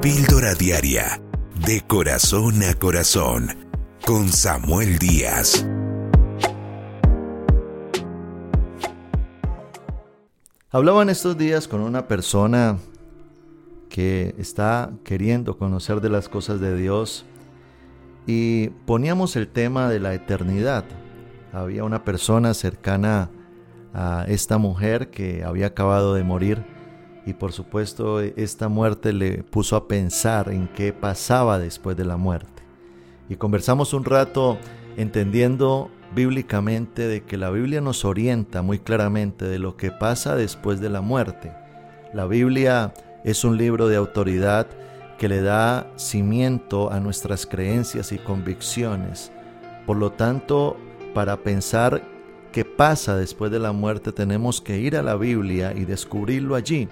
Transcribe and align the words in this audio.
Píldora 0.00 0.54
Diaria, 0.54 1.20
de 1.66 1.80
corazón 1.80 2.62
a 2.62 2.72
corazón, 2.74 3.48
con 4.06 4.28
Samuel 4.28 4.96
Díaz. 5.00 5.66
Hablaba 10.70 11.02
en 11.02 11.08
estos 11.08 11.36
días 11.36 11.66
con 11.66 11.80
una 11.80 12.06
persona 12.06 12.78
que 13.88 14.36
está 14.38 14.92
queriendo 15.02 15.58
conocer 15.58 16.00
de 16.00 16.10
las 16.10 16.28
cosas 16.28 16.60
de 16.60 16.76
Dios 16.76 17.26
y 18.24 18.68
poníamos 18.86 19.34
el 19.34 19.48
tema 19.48 19.90
de 19.90 19.98
la 19.98 20.14
eternidad. 20.14 20.84
Había 21.52 21.82
una 21.82 22.04
persona 22.04 22.54
cercana 22.54 23.30
a 23.92 24.26
esta 24.28 24.58
mujer 24.58 25.10
que 25.10 25.42
había 25.42 25.66
acabado 25.66 26.14
de 26.14 26.22
morir 26.22 26.77
y 27.28 27.34
por 27.34 27.52
supuesto 27.52 28.20
esta 28.20 28.68
muerte 28.68 29.12
le 29.12 29.42
puso 29.42 29.76
a 29.76 29.86
pensar 29.86 30.48
en 30.50 30.66
qué 30.66 30.94
pasaba 30.94 31.58
después 31.58 31.94
de 31.94 32.06
la 32.06 32.16
muerte. 32.16 32.62
Y 33.28 33.36
conversamos 33.36 33.92
un 33.92 34.06
rato 34.06 34.56
entendiendo 34.96 35.90
bíblicamente 36.14 37.06
de 37.06 37.24
que 37.24 37.36
la 37.36 37.50
Biblia 37.50 37.82
nos 37.82 38.06
orienta 38.06 38.62
muy 38.62 38.78
claramente 38.78 39.44
de 39.44 39.58
lo 39.58 39.76
que 39.76 39.90
pasa 39.90 40.36
después 40.36 40.80
de 40.80 40.88
la 40.88 41.02
muerte. 41.02 41.52
La 42.14 42.24
Biblia 42.24 42.94
es 43.24 43.44
un 43.44 43.58
libro 43.58 43.88
de 43.88 43.96
autoridad 43.96 44.66
que 45.18 45.28
le 45.28 45.42
da 45.42 45.86
cimiento 45.96 46.90
a 46.90 46.98
nuestras 46.98 47.44
creencias 47.44 48.10
y 48.10 48.16
convicciones. 48.18 49.32
Por 49.84 49.98
lo 49.98 50.12
tanto, 50.12 50.78
para 51.12 51.36
pensar 51.36 52.02
qué 52.52 52.64
pasa 52.64 53.18
después 53.18 53.50
de 53.50 53.58
la 53.58 53.72
muerte 53.72 54.12
tenemos 54.12 54.62
que 54.62 54.78
ir 54.78 54.96
a 54.96 55.02
la 55.02 55.16
Biblia 55.16 55.74
y 55.76 55.84
descubrirlo 55.84 56.54
allí. 56.54 56.88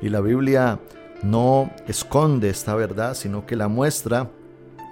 Y 0.00 0.08
la 0.08 0.20
Biblia 0.20 0.78
no 1.22 1.70
esconde 1.86 2.50
esta 2.50 2.74
verdad, 2.74 3.14
sino 3.14 3.46
que 3.46 3.56
la 3.56 3.68
muestra 3.68 4.30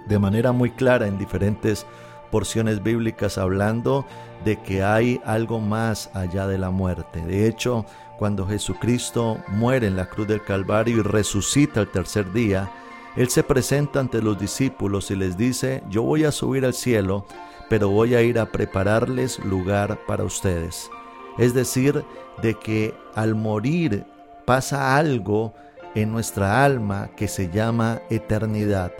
de 0.07 0.19
manera 0.19 0.51
muy 0.51 0.71
clara 0.71 1.07
en 1.07 1.17
diferentes 1.17 1.85
porciones 2.31 2.83
bíblicas 2.83 3.37
hablando 3.37 4.05
de 4.43 4.61
que 4.61 4.83
hay 4.83 5.21
algo 5.25 5.59
más 5.59 6.09
allá 6.13 6.47
de 6.47 6.57
la 6.57 6.69
muerte. 6.69 7.21
De 7.25 7.47
hecho, 7.47 7.85
cuando 8.17 8.47
Jesucristo 8.47 9.37
muere 9.47 9.87
en 9.87 9.95
la 9.95 10.09
cruz 10.09 10.27
del 10.27 10.43
Calvario 10.43 10.97
y 10.97 11.01
resucita 11.01 11.81
el 11.81 11.87
tercer 11.87 12.31
día, 12.33 12.69
Él 13.15 13.29
se 13.29 13.43
presenta 13.43 13.99
ante 13.99 14.21
los 14.21 14.39
discípulos 14.39 15.09
y 15.11 15.15
les 15.15 15.37
dice, 15.37 15.83
yo 15.89 16.03
voy 16.03 16.23
a 16.25 16.31
subir 16.31 16.65
al 16.65 16.73
cielo, 16.73 17.25
pero 17.69 17.89
voy 17.89 18.15
a 18.15 18.21
ir 18.21 18.39
a 18.39 18.51
prepararles 18.51 19.39
lugar 19.39 19.99
para 20.07 20.23
ustedes. 20.23 20.89
Es 21.37 21.53
decir, 21.53 22.03
de 22.41 22.53
que 22.55 22.93
al 23.15 23.35
morir 23.35 24.05
pasa 24.47 24.95
algo 24.95 25.53
en 25.93 26.09
nuestra 26.13 26.63
alma 26.63 27.09
que 27.17 27.27
se 27.27 27.49
llama 27.51 28.01
eternidad. 28.09 28.93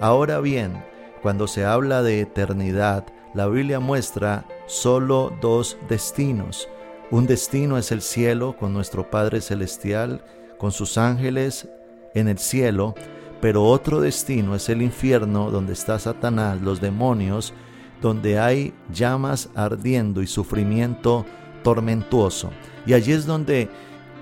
Ahora 0.00 0.40
bien, 0.40 0.82
cuando 1.20 1.46
se 1.48 1.66
habla 1.66 2.02
de 2.02 2.22
eternidad, 2.22 3.04
la 3.34 3.46
Biblia 3.46 3.78
muestra 3.78 4.46
solo 4.64 5.36
dos 5.42 5.76
destinos. 5.86 6.66
Un 7.10 7.26
destino 7.26 7.76
es 7.76 7.92
el 7.92 8.00
cielo 8.00 8.56
con 8.58 8.72
nuestro 8.72 9.10
Padre 9.10 9.42
Celestial, 9.42 10.24
con 10.56 10.72
sus 10.72 10.96
ángeles 10.96 11.68
en 12.14 12.28
el 12.28 12.38
cielo, 12.38 12.94
pero 13.42 13.64
otro 13.64 14.00
destino 14.00 14.54
es 14.54 14.70
el 14.70 14.80
infierno 14.80 15.50
donde 15.50 15.74
está 15.74 15.98
Satanás, 15.98 16.62
los 16.62 16.80
demonios, 16.80 17.52
donde 18.00 18.38
hay 18.38 18.72
llamas 18.90 19.50
ardiendo 19.54 20.22
y 20.22 20.26
sufrimiento 20.26 21.26
tormentuoso. 21.62 22.48
Y 22.86 22.94
allí 22.94 23.12
es 23.12 23.26
donde 23.26 23.68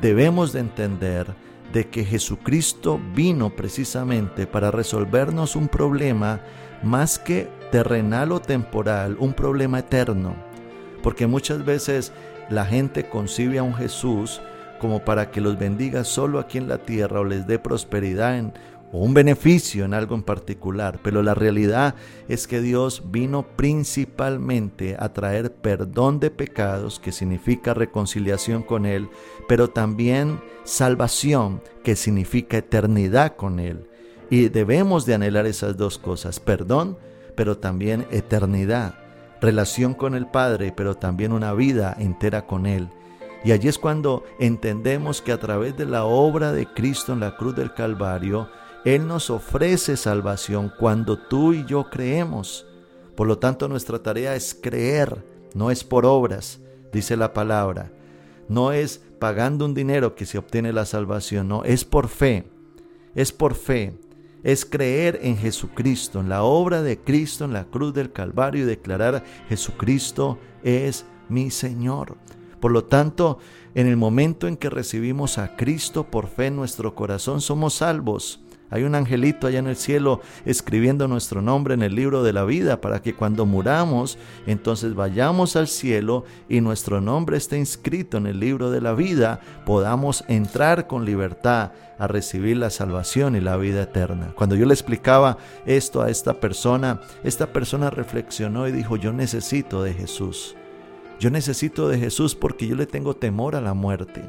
debemos 0.00 0.52
de 0.52 0.60
entender 0.60 1.34
de 1.72 1.88
que 1.88 2.04
Jesucristo 2.04 3.00
vino 3.14 3.50
precisamente 3.50 4.46
para 4.46 4.70
resolvernos 4.70 5.56
un 5.56 5.68
problema 5.68 6.40
más 6.82 7.18
que 7.18 7.48
terrenal 7.72 8.30
o 8.32 8.40
temporal, 8.40 9.16
un 9.18 9.32
problema 9.32 9.80
eterno. 9.80 10.36
Porque 11.02 11.26
muchas 11.26 11.64
veces 11.64 12.12
la 12.48 12.64
gente 12.64 13.08
concibe 13.08 13.58
a 13.58 13.62
un 13.62 13.74
Jesús 13.74 14.40
como 14.78 15.04
para 15.04 15.30
que 15.30 15.40
los 15.40 15.58
bendiga 15.58 16.04
solo 16.04 16.38
aquí 16.38 16.58
en 16.58 16.68
la 16.68 16.78
tierra 16.78 17.20
o 17.20 17.24
les 17.24 17.46
dé 17.46 17.58
prosperidad 17.58 18.38
en, 18.38 18.52
o 18.92 18.98
un 18.98 19.14
beneficio 19.14 19.84
en 19.84 19.94
algo 19.94 20.14
en 20.14 20.22
particular, 20.22 21.00
pero 21.02 21.22
la 21.22 21.34
realidad 21.34 21.94
es 22.28 22.46
que 22.46 22.60
Dios 22.60 23.02
vino 23.10 23.44
principalmente 23.56 24.96
a 24.98 25.12
traer 25.12 25.52
perdón 25.52 26.20
de 26.20 26.30
pecados, 26.30 27.00
que 27.00 27.12
significa 27.12 27.74
reconciliación 27.74 28.62
con 28.62 28.86
Él, 28.86 29.08
pero 29.48 29.70
también 29.70 30.40
salvación, 30.64 31.60
que 31.82 31.96
significa 31.96 32.58
eternidad 32.58 33.36
con 33.36 33.58
Él. 33.58 33.88
Y 34.30 34.48
debemos 34.48 35.06
de 35.06 35.14
anhelar 35.14 35.46
esas 35.46 35.76
dos 35.76 35.98
cosas, 35.98 36.40
perdón, 36.40 36.96
pero 37.36 37.58
también 37.58 38.06
eternidad, 38.10 38.94
relación 39.40 39.94
con 39.94 40.14
el 40.14 40.26
Padre, 40.26 40.72
pero 40.74 40.94
también 40.94 41.32
una 41.32 41.52
vida 41.52 41.96
entera 41.98 42.46
con 42.46 42.66
Él. 42.66 42.88
Y 43.44 43.52
allí 43.52 43.68
es 43.68 43.78
cuando 43.78 44.24
entendemos 44.40 45.20
que 45.20 45.30
a 45.30 45.38
través 45.38 45.76
de 45.76 45.84
la 45.84 46.04
obra 46.04 46.52
de 46.52 46.66
Cristo 46.66 47.12
en 47.12 47.20
la 47.20 47.36
cruz 47.36 47.54
del 47.54 47.74
Calvario, 47.74 48.48
Él 48.84 49.06
nos 49.06 49.30
ofrece 49.30 49.96
salvación 49.96 50.72
cuando 50.78 51.18
tú 51.18 51.52
y 51.52 51.64
yo 51.64 51.88
creemos. 51.90 52.66
Por 53.16 53.26
lo 53.26 53.38
tanto, 53.38 53.68
nuestra 53.68 54.02
tarea 54.02 54.34
es 54.36 54.58
creer, 54.60 55.24
no 55.54 55.70
es 55.70 55.84
por 55.84 56.04
obras, 56.04 56.60
dice 56.92 57.16
la 57.16 57.32
palabra. 57.32 57.90
No 58.48 58.72
es 58.72 59.00
pagando 59.18 59.64
un 59.64 59.74
dinero 59.74 60.14
que 60.14 60.26
se 60.26 60.36
obtiene 60.36 60.72
la 60.72 60.84
salvación, 60.84 61.48
no, 61.48 61.64
es 61.64 61.84
por 61.84 62.08
fe. 62.08 62.44
Es 63.14 63.32
por 63.32 63.54
fe 63.54 63.94
es 64.44 64.66
creer 64.66 65.20
en 65.22 65.38
Jesucristo, 65.38 66.20
en 66.20 66.28
la 66.28 66.44
obra 66.44 66.82
de 66.82 67.00
Cristo 67.00 67.46
en 67.46 67.54
la 67.54 67.64
cruz 67.64 67.94
del 67.94 68.12
Calvario 68.12 68.62
y 68.62 68.66
declarar 68.66 69.24
Jesucristo 69.48 70.38
es 70.62 71.06
mi 71.30 71.50
Señor. 71.50 72.18
Por 72.60 72.70
lo 72.70 72.84
tanto, 72.84 73.38
en 73.74 73.86
el 73.86 73.96
momento 73.96 74.46
en 74.46 74.58
que 74.58 74.68
recibimos 74.68 75.38
a 75.38 75.56
Cristo 75.56 76.04
por 76.04 76.28
fe 76.28 76.46
en 76.46 76.56
nuestro 76.56 76.94
corazón, 76.94 77.40
somos 77.40 77.74
salvos. 77.74 78.43
Hay 78.74 78.82
un 78.82 78.96
angelito 78.96 79.46
allá 79.46 79.60
en 79.60 79.68
el 79.68 79.76
cielo 79.76 80.20
escribiendo 80.44 81.06
nuestro 81.06 81.40
nombre 81.40 81.74
en 81.74 81.82
el 81.84 81.94
libro 81.94 82.24
de 82.24 82.32
la 82.32 82.44
vida 82.44 82.80
para 82.80 83.00
que 83.00 83.14
cuando 83.14 83.46
muramos, 83.46 84.18
entonces 84.48 84.96
vayamos 84.96 85.54
al 85.54 85.68
cielo 85.68 86.24
y 86.48 86.60
nuestro 86.60 87.00
nombre 87.00 87.36
esté 87.36 87.56
inscrito 87.56 88.16
en 88.16 88.26
el 88.26 88.40
libro 88.40 88.72
de 88.72 88.80
la 88.80 88.92
vida, 88.92 89.38
podamos 89.64 90.24
entrar 90.26 90.88
con 90.88 91.04
libertad 91.04 91.70
a 92.00 92.08
recibir 92.08 92.56
la 92.56 92.68
salvación 92.68 93.36
y 93.36 93.40
la 93.40 93.56
vida 93.56 93.82
eterna. 93.82 94.32
Cuando 94.34 94.56
yo 94.56 94.66
le 94.66 94.74
explicaba 94.74 95.38
esto 95.66 96.02
a 96.02 96.10
esta 96.10 96.40
persona, 96.40 97.00
esta 97.22 97.52
persona 97.52 97.90
reflexionó 97.90 98.66
y 98.66 98.72
dijo, 98.72 98.96
yo 98.96 99.12
necesito 99.12 99.84
de 99.84 99.94
Jesús. 99.94 100.56
Yo 101.20 101.30
necesito 101.30 101.88
de 101.88 102.00
Jesús 102.00 102.34
porque 102.34 102.66
yo 102.66 102.74
le 102.74 102.86
tengo 102.86 103.14
temor 103.14 103.54
a 103.54 103.60
la 103.60 103.72
muerte. 103.72 104.24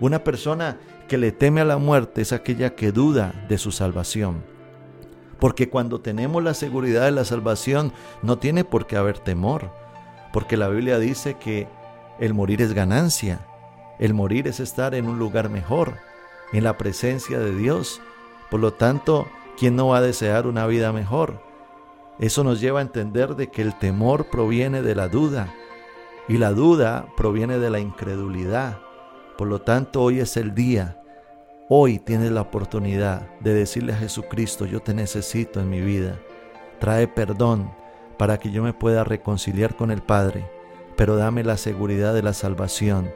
Una 0.00 0.24
persona 0.24 0.78
que 1.08 1.18
le 1.18 1.32
teme 1.32 1.60
a 1.60 1.64
la 1.64 1.78
muerte 1.78 2.22
es 2.22 2.32
aquella 2.32 2.74
que 2.74 2.92
duda 2.92 3.46
de 3.48 3.58
su 3.58 3.70
salvación. 3.70 4.42
Porque 5.38 5.68
cuando 5.68 6.00
tenemos 6.00 6.42
la 6.42 6.54
seguridad 6.54 7.04
de 7.04 7.10
la 7.10 7.24
salvación 7.24 7.92
no 8.22 8.38
tiene 8.38 8.64
por 8.64 8.86
qué 8.86 8.96
haber 8.96 9.18
temor. 9.18 9.70
Porque 10.32 10.56
la 10.56 10.68
Biblia 10.68 10.98
dice 10.98 11.34
que 11.34 11.68
el 12.18 12.34
morir 12.34 12.62
es 12.62 12.72
ganancia. 12.72 13.46
El 13.98 14.14
morir 14.14 14.48
es 14.48 14.58
estar 14.58 14.94
en 14.94 15.06
un 15.06 15.18
lugar 15.18 15.48
mejor, 15.48 15.98
en 16.52 16.64
la 16.64 16.76
presencia 16.76 17.38
de 17.38 17.54
Dios. 17.54 18.00
Por 18.50 18.60
lo 18.60 18.72
tanto, 18.72 19.28
¿quién 19.56 19.76
no 19.76 19.88
va 19.88 19.98
a 19.98 20.02
desear 20.02 20.46
una 20.46 20.66
vida 20.66 20.92
mejor? 20.92 21.40
Eso 22.18 22.42
nos 22.42 22.60
lleva 22.60 22.80
a 22.80 22.82
entender 22.82 23.36
de 23.36 23.48
que 23.48 23.62
el 23.62 23.78
temor 23.78 24.26
proviene 24.26 24.82
de 24.82 24.94
la 24.94 25.08
duda 25.08 25.52
y 26.28 26.38
la 26.38 26.52
duda 26.52 27.06
proviene 27.16 27.58
de 27.58 27.70
la 27.70 27.80
incredulidad. 27.80 28.83
Por 29.36 29.48
lo 29.48 29.60
tanto, 29.60 30.02
hoy 30.02 30.20
es 30.20 30.36
el 30.36 30.54
día. 30.54 31.00
Hoy 31.68 31.98
tienes 31.98 32.30
la 32.30 32.42
oportunidad 32.42 33.28
de 33.40 33.54
decirle 33.54 33.92
a 33.92 33.96
Jesucristo, 33.96 34.66
yo 34.66 34.80
te 34.80 34.94
necesito 34.94 35.60
en 35.60 35.70
mi 35.70 35.80
vida. 35.80 36.18
Trae 36.78 37.08
perdón 37.08 37.72
para 38.16 38.38
que 38.38 38.50
yo 38.50 38.62
me 38.62 38.72
pueda 38.72 39.02
reconciliar 39.02 39.74
con 39.74 39.90
el 39.90 40.02
Padre, 40.02 40.48
pero 40.96 41.16
dame 41.16 41.42
la 41.42 41.56
seguridad 41.56 42.14
de 42.14 42.22
la 42.22 42.32
salvación 42.32 43.10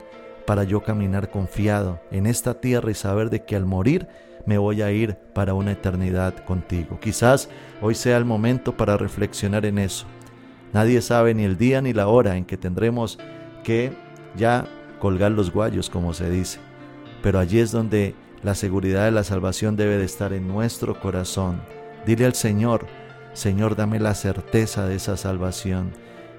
para 0.46 0.64
yo 0.64 0.82
caminar 0.82 1.30
confiado 1.30 2.00
en 2.10 2.26
esta 2.26 2.60
tierra 2.60 2.90
y 2.90 2.94
saber 2.94 3.30
de 3.30 3.44
que 3.44 3.54
al 3.54 3.66
morir 3.66 4.08
me 4.46 4.56
voy 4.56 4.80
a 4.80 4.90
ir 4.90 5.16
para 5.34 5.52
una 5.52 5.72
eternidad 5.72 6.34
contigo. 6.44 6.98
Quizás 7.00 7.50
hoy 7.82 7.94
sea 7.94 8.16
el 8.16 8.24
momento 8.24 8.76
para 8.76 8.96
reflexionar 8.96 9.66
en 9.66 9.78
eso. 9.78 10.06
Nadie 10.72 11.02
sabe 11.02 11.34
ni 11.34 11.44
el 11.44 11.58
día 11.58 11.82
ni 11.82 11.92
la 11.92 12.08
hora 12.08 12.36
en 12.36 12.44
que 12.46 12.56
tendremos 12.56 13.18
que 13.62 13.92
ya 14.36 14.66
colgar 14.98 15.32
los 15.32 15.52
guayos, 15.52 15.90
como 15.90 16.14
se 16.14 16.30
dice. 16.30 16.58
Pero 17.22 17.38
allí 17.38 17.58
es 17.58 17.72
donde 17.72 18.14
la 18.42 18.54
seguridad 18.54 19.04
de 19.04 19.10
la 19.10 19.24
salvación 19.24 19.76
debe 19.76 19.96
de 19.96 20.04
estar 20.04 20.32
en 20.32 20.46
nuestro 20.46 21.00
corazón. 21.00 21.60
Dile 22.06 22.26
al 22.26 22.34
Señor, 22.34 22.86
Señor, 23.32 23.76
dame 23.76 24.00
la 24.00 24.14
certeza 24.14 24.86
de 24.86 24.96
esa 24.96 25.16
salvación. 25.16 25.92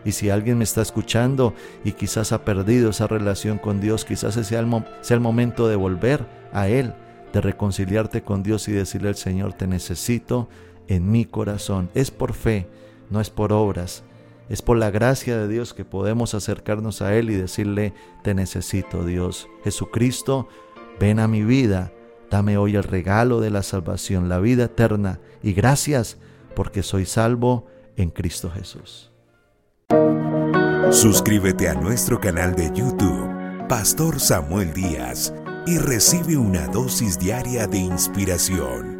Y 0.06 0.14
si 0.14 0.30
alguien 0.30 0.58
me 0.58 0.64
está 0.64 0.82
escuchando 0.82 1.54
y 1.84 1.92
quizás 1.92 2.32
ha 2.32 2.46
perdido 2.46 2.92
esa 2.92 3.08
relación 3.08 3.58
con 3.58 3.82
Dios, 3.82 4.06
quizás 4.06 4.36
sea 4.36 4.60
el, 4.60 4.84
sea 5.02 5.16
el 5.16 5.22
momento 5.22 5.68
de 5.68 5.76
volver 5.76 6.26
a 6.54 6.68
Él, 6.68 6.94
de 7.34 7.42
reconciliarte 7.42 8.22
con 8.22 8.44
Dios 8.44 8.68
y 8.68 8.72
decirle 8.72 9.10
al 9.10 9.16
Señor, 9.16 9.54
te 9.54 9.68
necesito 9.68 10.48
en 10.88 11.12
mi 11.12 11.26
corazón. 11.26 11.90
Es 11.94 12.12
por 12.12 12.34
fe, 12.34 12.68
no 13.10 13.20
es 13.20 13.30
por 13.30 13.52
obras. 13.52 14.04
Es 14.50 14.64
por 14.64 14.78
la 14.78 14.90
gracia 14.90 15.38
de 15.38 15.48
Dios 15.48 15.76
que 15.76 15.86
podemos 15.86 16.34
acercarnos 16.34 17.04
a 17.04 17.16
Él 17.16 17.30
y 17.30 17.36
decirle, 17.36 17.94
te 18.24 18.34
necesito 18.34 19.06
Dios. 19.06 19.48
Jesucristo, 19.64 20.48
ven 21.00 21.20
a 21.20 21.28
mi 21.28 21.44
vida, 21.44 21.94
dame 22.32 22.58
hoy 22.58 22.76
el 22.76 22.84
regalo 22.84 23.42
de 23.42 23.52
la 23.52 23.62
salvación, 23.62 24.28
la 24.28 24.40
vida 24.40 24.66
eterna, 24.66 25.20
y 25.44 25.54
gracias 25.54 26.18
porque 26.56 26.82
soy 26.82 27.06
salvo 27.06 27.68
en 27.96 28.10
Cristo 28.10 28.50
Jesús. 28.50 29.12
Suscríbete 30.92 31.70
a 31.70 31.76
nuestro 31.76 32.20
canal 32.20 32.56
de 32.56 32.72
YouTube, 32.74 33.68
Pastor 33.68 34.20
Samuel 34.20 34.74
Díaz, 34.74 35.32
y 35.68 35.78
recibe 35.78 36.36
una 36.38 36.66
dosis 36.68 37.20
diaria 37.20 37.68
de 37.68 37.78
inspiración. 37.78 38.99